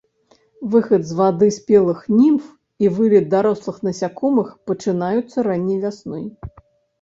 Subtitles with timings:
[0.75, 2.47] Выхад з вады спелых німф
[2.85, 6.25] і вылет дарослых насякомых пачынаюцца ранняй вясной.